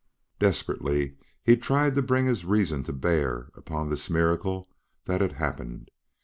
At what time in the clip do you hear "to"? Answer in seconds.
1.93-2.01, 2.85-2.91